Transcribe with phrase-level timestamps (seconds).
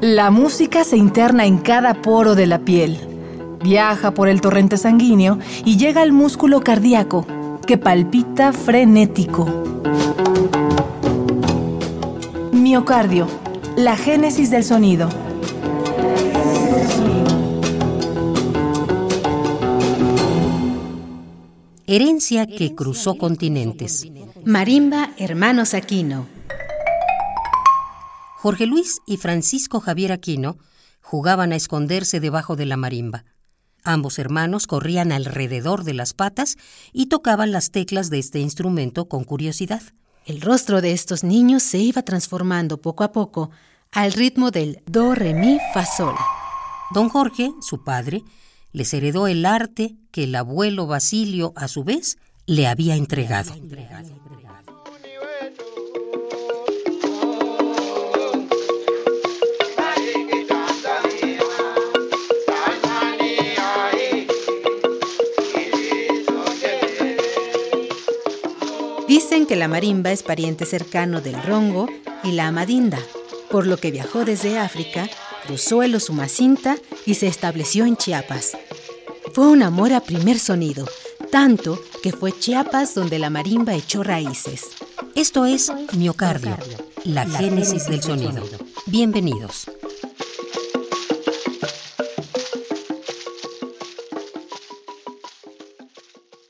[0.00, 2.98] La música se interna en cada poro de la piel,
[3.62, 7.26] viaja por el torrente sanguíneo y llega al músculo cardíaco,
[7.66, 9.46] que palpita frenético.
[12.52, 13.26] Miocardio,
[13.76, 15.08] la génesis del sonido.
[21.86, 24.06] Herencia que cruzó continentes.
[24.44, 26.35] Marimba Hermanos Aquino.
[28.46, 30.56] Jorge Luis y Francisco Javier Aquino
[31.00, 33.24] jugaban a esconderse debajo de la marimba.
[33.82, 36.56] Ambos hermanos corrían alrededor de las patas
[36.92, 39.82] y tocaban las teclas de este instrumento con curiosidad.
[40.26, 43.50] El rostro de estos niños se iba transformando poco a poco
[43.90, 46.14] al ritmo del do, re, mi, fa, sol.
[46.94, 48.22] Don Jorge, su padre,
[48.70, 52.16] les heredó el arte que el abuelo Basilio, a su vez,
[52.46, 53.54] le había entregado.
[69.28, 71.88] Dicen que la marimba es pariente cercano del rongo
[72.22, 73.00] y la amadinda,
[73.50, 75.10] por lo que viajó desde África,
[75.44, 78.56] cruzó el Osumacinta y se estableció en Chiapas.
[79.34, 80.86] Fue un amor a primer sonido,
[81.32, 84.66] tanto que fue Chiapas donde la marimba echó raíces.
[85.16, 86.56] Esto es Miocardio,
[87.02, 88.44] la génesis del sonido.
[88.86, 89.66] Bienvenidos.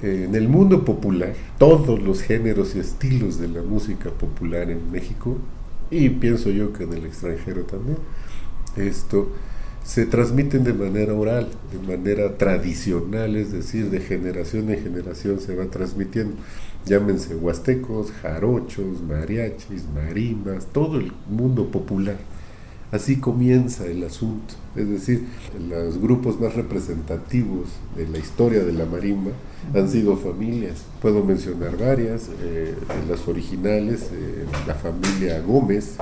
[0.00, 5.38] En el mundo popular, todos los géneros y estilos de la música popular en México,
[5.90, 7.98] y pienso yo que en el extranjero también,
[8.76, 9.32] esto
[9.82, 15.56] se transmiten de manera oral, de manera tradicional, es decir, de generación en generación se
[15.56, 16.36] va transmitiendo.
[16.86, 22.18] Llámense huastecos, jarochos, mariachis, marimbas, todo el mundo popular.
[22.90, 25.26] Así comienza el asunto, es decir,
[25.68, 29.32] los grupos más representativos de la historia de la marimba
[29.74, 30.84] han sido familias.
[31.02, 32.74] Puedo mencionar varias, eh,
[33.06, 35.96] las originales, eh, la familia Gómez,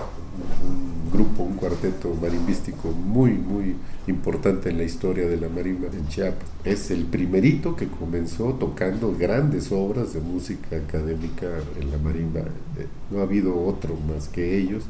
[0.62, 3.74] un grupo, un cuarteto marimbístico muy, muy
[4.06, 6.48] importante en la historia de la marimba en Chiapas.
[6.64, 11.48] Es el primerito que comenzó tocando grandes obras de música académica
[11.80, 12.42] en la marimba.
[12.78, 14.84] Eh, no ha habido otro más que ellos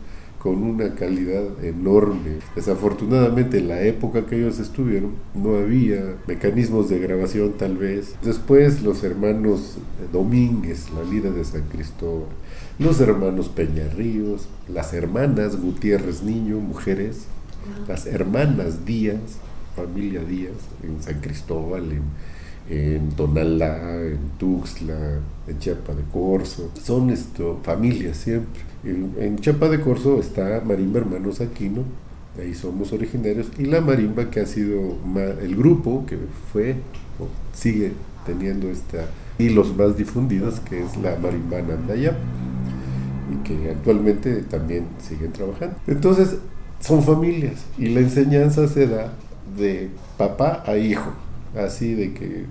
[0.46, 2.38] con una calidad enorme.
[2.54, 8.14] Desafortunadamente en la época que ellos estuvieron no había mecanismos de grabación tal vez.
[8.22, 9.78] Después los hermanos
[10.12, 12.28] Domínguez, la lira de San Cristóbal,
[12.78, 17.24] los hermanos Peñarríos, las hermanas Gutiérrez Niño, mujeres,
[17.88, 19.40] las hermanas Díaz,
[19.74, 22.04] familia Díaz, en San Cristóbal, en,
[22.70, 25.18] en Tonalá, en Tuxtla,
[25.48, 26.70] en Chiapa de Corzo.
[26.80, 28.75] Son esto, familias siempre.
[28.86, 31.82] En Chapa de Corzo está Marimba Hermanos Aquino,
[32.38, 34.96] ahí somos originarios, y la marimba que ha sido
[35.42, 36.16] el grupo que
[36.52, 36.76] fue
[37.18, 37.92] o sigue
[38.24, 39.06] teniendo esta,
[39.38, 42.14] y los más difundidos, que es la marimba Nandayap,
[43.32, 45.76] y que actualmente también siguen trabajando.
[45.88, 46.36] Entonces,
[46.78, 49.14] son familias, y la enseñanza se da
[49.58, 51.10] de papá a hijo,
[51.56, 52.44] así de que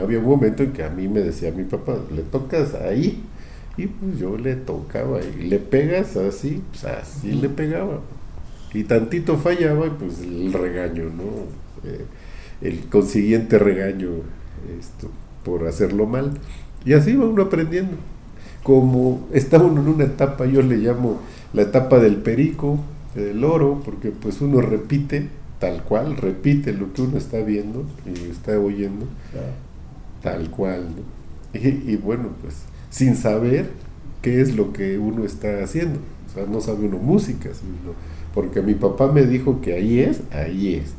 [0.00, 3.24] había un momento en que a mí me decía mi papá, le tocas ahí,
[3.76, 8.00] y pues yo le tocaba y le pegas así, pues así le pegaba.
[8.74, 11.88] Y tantito fallaba y pues el regaño, ¿no?
[11.88, 12.04] Eh,
[12.60, 14.08] el consiguiente regaño
[14.78, 15.08] esto,
[15.44, 16.32] por hacerlo mal.
[16.84, 17.96] Y así va uno aprendiendo.
[18.62, 21.18] Como está uno en una etapa, yo le llamo
[21.52, 22.78] la etapa del perico,
[23.14, 28.30] del oro, porque pues uno repite tal cual, repite lo que uno está viendo y
[28.30, 29.06] está oyendo,
[30.22, 30.88] tal cual.
[31.54, 33.70] y bueno, pues sin saber
[34.20, 36.00] qué es lo que uno está haciendo.
[36.28, 37.50] O sea, no sabe uno música,
[38.34, 40.92] porque mi papá me dijo que ahí es, ahí es.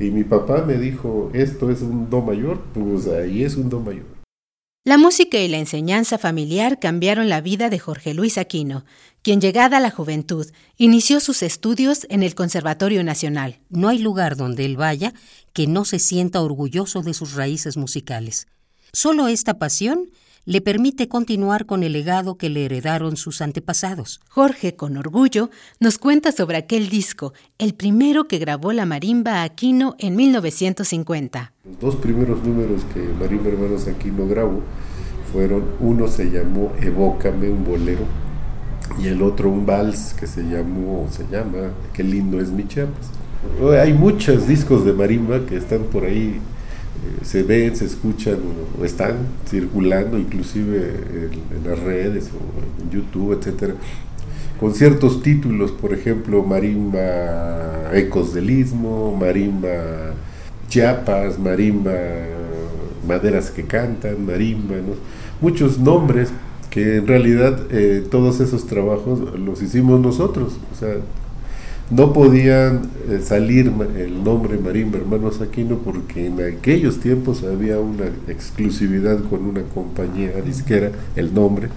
[0.00, 3.80] Y mi papá me dijo, esto es un do mayor, pues ahí es un do
[3.80, 4.14] mayor.
[4.86, 8.84] La música y la enseñanza familiar cambiaron la vida de Jorge Luis Aquino,
[9.22, 13.60] quien llegada a la juventud inició sus estudios en el Conservatorio Nacional.
[13.70, 15.14] No hay lugar donde él vaya
[15.54, 18.46] que no se sienta orgulloso de sus raíces musicales.
[18.92, 20.10] Solo esta pasión
[20.46, 24.20] le permite continuar con el legado que le heredaron sus antepasados.
[24.28, 25.50] Jorge, con orgullo,
[25.80, 31.52] nos cuenta sobre aquel disco, el primero que grabó la marimba Aquino en 1950.
[31.64, 34.60] Los dos primeros números que Marimba Hermanos Aquino grabó
[35.32, 38.04] fueron, uno se llamó Evócame, un bolero,
[39.02, 43.10] y el otro un vals que se llamó, se llama Qué lindo es mi Chiapas.
[43.80, 46.40] Hay muchos discos de marimba que están por ahí
[47.04, 48.38] eh, se ven, se escuchan
[48.80, 49.16] o están
[49.48, 53.74] circulando inclusive en, las redes o en YouTube, etcétera.
[54.60, 60.14] con ciertos títulos, por ejemplo, Marimba Ecos del Istmo, Marimba
[60.68, 61.92] Chiapas, Marimba
[63.06, 64.76] Maderas que Cantan, Marimba,
[65.40, 66.30] muchos nombres
[66.70, 70.96] que en realidad eh, todos esos trabajos los hicimos nosotros, o sea,
[71.90, 78.06] no podían eh, salir el nombre Marimba Hermanos Aquino porque en aquellos tiempos había una
[78.28, 81.68] exclusividad con una compañía disquera, el nombre,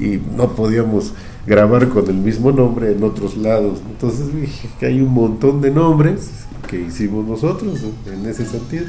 [0.00, 1.12] y no podíamos
[1.46, 3.80] grabar con el mismo nombre en otros lados.
[3.90, 6.30] Entonces dije que hay un montón de nombres
[6.68, 8.86] que hicimos nosotros en ese sentido.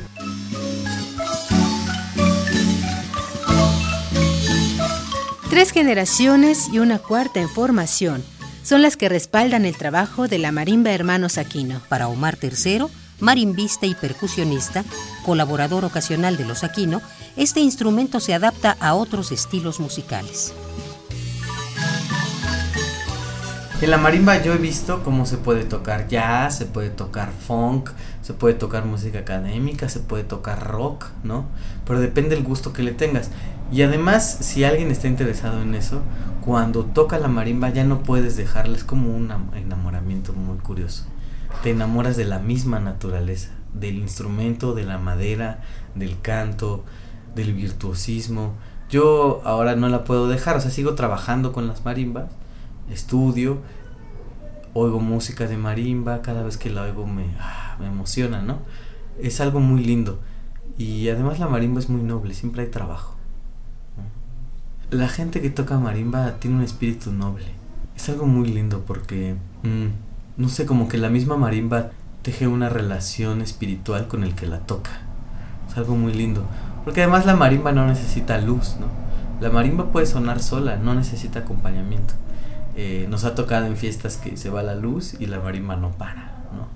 [5.50, 8.24] Tres generaciones y una cuarta en formación
[8.64, 11.82] son las que respaldan el trabajo de la marimba Hermanos Aquino.
[11.90, 12.86] Para Omar III,
[13.20, 14.84] marimbista y percusionista,
[15.26, 17.02] colaborador ocasional de los Aquino,
[17.36, 20.54] este instrumento se adapta a otros estilos musicales.
[23.82, 27.90] En la marimba yo he visto cómo se puede tocar jazz, se puede tocar funk,
[28.22, 31.48] se puede tocar música académica, se puede tocar rock, ¿no?
[31.86, 33.30] Pero depende del gusto que le tengas.
[33.74, 36.02] Y además, si alguien está interesado en eso,
[36.44, 41.06] cuando toca la marimba ya no puedes dejarla, es como un enamoramiento muy curioso.
[41.62, 45.62] Te enamoras de la misma naturaleza, del instrumento, de la madera,
[45.96, 46.84] del canto,
[47.34, 48.56] del virtuosismo.
[48.90, 52.26] Yo ahora no la puedo dejar, o sea, sigo trabajando con las marimbas
[52.92, 53.60] estudio,
[54.74, 58.60] oigo música de marimba, cada vez que la oigo me, ah, me emociona, ¿no?
[59.22, 60.20] Es algo muy lindo.
[60.78, 63.16] Y además la marimba es muy noble, siempre hay trabajo.
[64.94, 67.48] La gente que toca marimba tiene un espíritu noble.
[67.96, 69.88] Es algo muy lindo porque, mm,
[70.38, 71.90] no sé, como que la misma marimba
[72.22, 74.92] teje una relación espiritual con el que la toca.
[75.68, 76.46] Es algo muy lindo.
[76.84, 78.86] Porque además la marimba no necesita luz, ¿no?
[79.42, 82.14] La marimba puede sonar sola, no necesita acompañamiento.
[82.76, 85.90] Eh, nos ha tocado en fiestas que se va la luz y la marimba no
[85.90, 86.68] para, ¿no?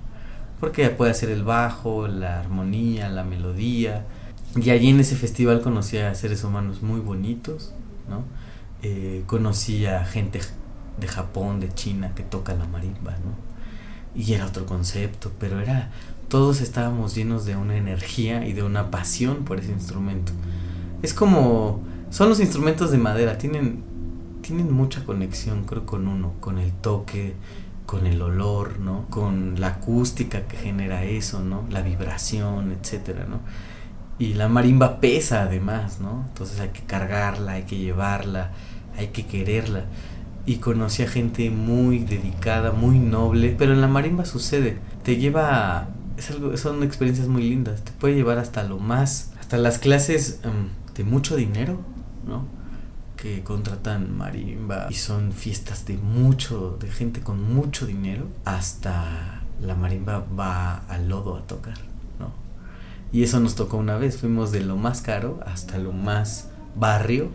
[0.58, 4.06] Porque puede hacer el bajo, la armonía, la melodía.
[4.56, 7.72] Y allí en ese festival conocí a seres humanos muy bonitos,
[8.08, 8.24] ¿no?
[8.82, 10.40] Eh, conocí a gente
[10.98, 13.48] de Japón, de China, que toca la marimba, ¿no?
[14.14, 15.90] Y era otro concepto, pero era,
[16.28, 20.32] todos estábamos llenos de una energía y de una pasión por ese instrumento.
[21.02, 23.84] Es como, son los instrumentos de madera, tienen
[24.48, 27.34] tienen mucha conexión, creo, con uno, con el toque,
[27.84, 29.04] con el olor, ¿no?
[29.10, 31.64] Con la acústica que genera eso, ¿no?
[31.70, 33.40] La vibración, etcétera, ¿no?
[34.18, 36.24] Y la marimba pesa además, ¿no?
[36.28, 38.50] Entonces hay que cargarla, hay que llevarla,
[38.96, 39.84] hay que quererla.
[40.44, 45.88] Y conocí a gente muy dedicada, muy noble, pero en la marimba sucede, te lleva,
[46.16, 50.40] es algo, son experiencias muy lindas, te puede llevar hasta lo más, hasta las clases
[50.42, 51.80] em, de mucho dinero,
[52.26, 52.58] ¿no?
[53.18, 59.74] que contratan marimba y son fiestas de mucho, de gente con mucho dinero, hasta la
[59.74, 61.87] marimba va al lodo a tocar.
[63.12, 67.30] Y eso nos tocó una vez, fuimos de lo más caro hasta lo más barrio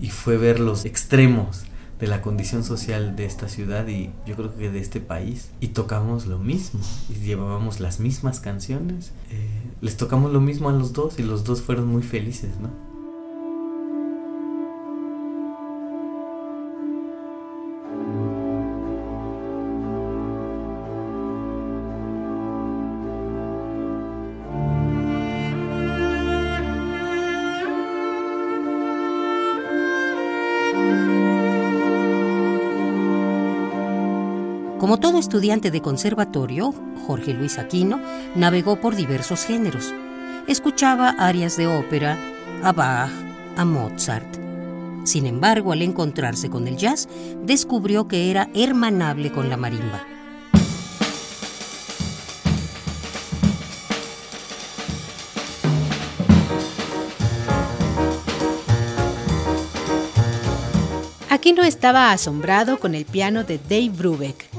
[0.00, 1.64] y fue ver los extremos
[1.98, 5.50] de la condición social de esta ciudad y yo creo que de este país.
[5.60, 9.12] Y tocamos lo mismo y llevábamos las mismas canciones.
[9.30, 9.48] Eh,
[9.80, 12.87] les tocamos lo mismo a los dos y los dos fueron muy felices no
[34.88, 36.72] Como todo estudiante de conservatorio,
[37.06, 38.00] Jorge Luis Aquino
[38.34, 39.92] navegó por diversos géneros.
[40.46, 42.16] Escuchaba arias de ópera,
[42.62, 43.10] a Bach,
[43.58, 44.38] a Mozart.
[45.04, 47.06] Sin embargo, al encontrarse con el jazz,
[47.44, 50.02] descubrió que era hermanable con la marimba.
[61.28, 64.57] Aquino estaba asombrado con el piano de Dave Brubeck,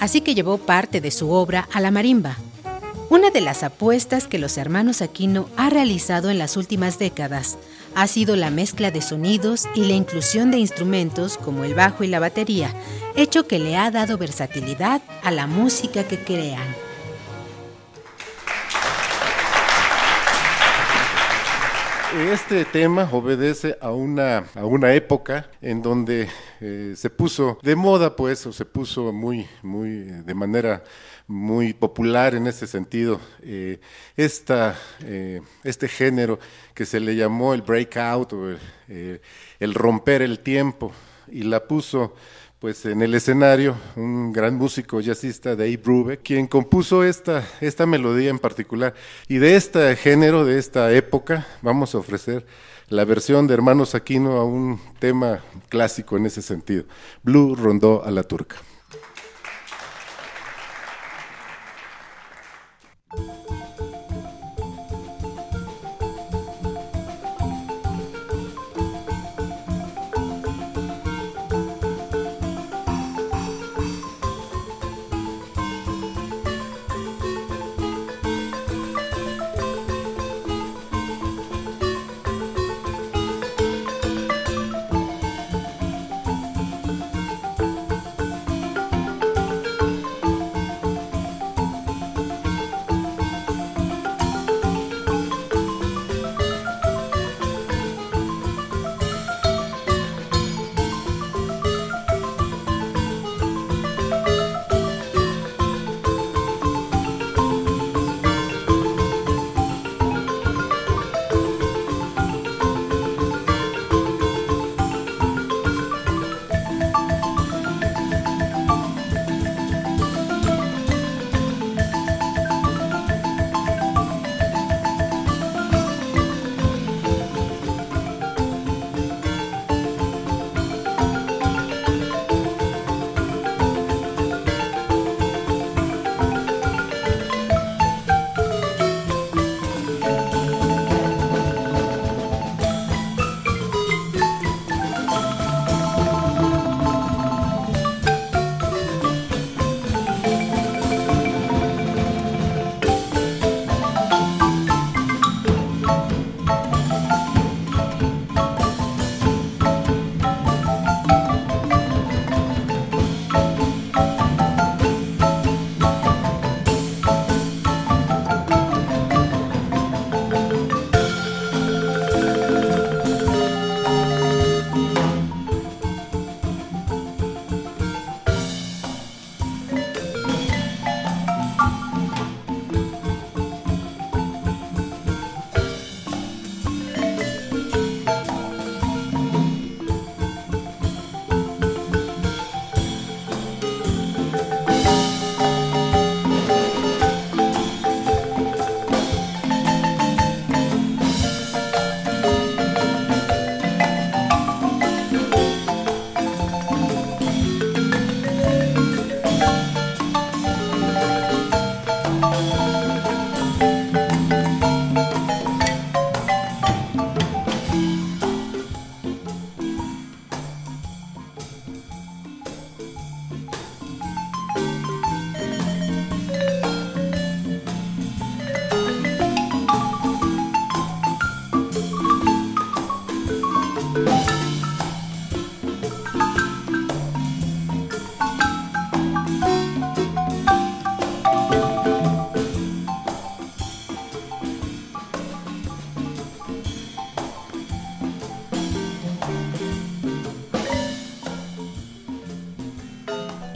[0.00, 2.36] así que llevó parte de su obra a la marimba.
[3.10, 7.58] Una de las apuestas que los hermanos Aquino ha realizado en las últimas décadas
[7.94, 12.06] ha sido la mezcla de sonidos y la inclusión de instrumentos como el bajo y
[12.06, 12.72] la batería,
[13.16, 16.89] hecho que le ha dado versatilidad a la música que crean.
[22.12, 26.28] Este tema obedece a una, a una época en donde
[26.60, 30.82] eh, se puso de moda, pues, o se puso muy, muy, de manera
[31.28, 33.78] muy popular en ese sentido, eh,
[34.16, 36.40] eh, este género
[36.74, 39.20] que se le llamó el breakout o el,
[39.60, 40.90] el romper el tiempo
[41.28, 42.16] y la puso
[42.60, 48.28] pues en el escenario un gran músico jazzista, Dave Brubeck, quien compuso esta, esta melodía
[48.28, 48.94] en particular.
[49.28, 52.44] Y de este género, de esta época, vamos a ofrecer
[52.90, 56.84] la versión de Hermanos Aquino a un tema clásico en ese sentido.
[57.22, 58.56] Blue rondó a la turca.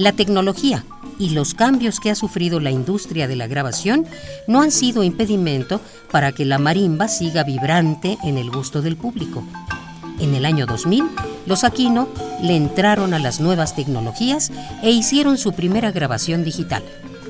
[0.04, 0.84] La tecnología
[1.18, 4.04] y los cambios que ha sufrido la industria de la grabación
[4.46, 5.80] no han sido impedimento
[6.10, 9.42] para que la marimba siga vibrante en el gusto del público.
[10.20, 11.04] En el año 2000,
[11.46, 12.06] los Aquino
[12.42, 16.82] le entraron a las nuevas tecnologías e hicieron su primera grabación digital.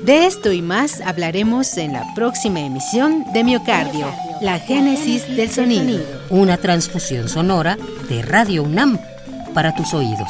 [0.03, 6.03] De esto y más hablaremos en la próxima emisión de Miocardio, la génesis del sonido.
[6.29, 7.77] Una transfusión sonora
[8.09, 8.99] de Radio UNAM
[9.53, 10.29] para tus oídos.